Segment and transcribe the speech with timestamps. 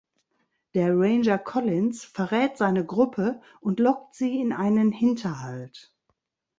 [0.73, 5.93] Der Ranger Collins verrät seine Gruppe und lockt sie in einen Hinterhalt.